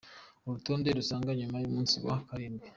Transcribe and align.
Urutonde 0.45 0.87
rusange 0.99 1.29
nyuma 1.39 1.57
y’umunsi 1.59 1.95
wa 2.05 2.15
karindwi. 2.27 2.67